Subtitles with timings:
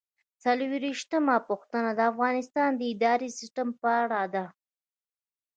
[0.43, 4.45] څلرویشتمه پوښتنه د افغانستان د اداري سیسټم په اړه ده.